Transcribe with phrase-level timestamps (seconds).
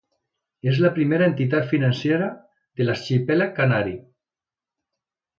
[0.69, 2.29] És la primera entitat financera
[2.81, 3.93] de l'Arxipèlag Canari.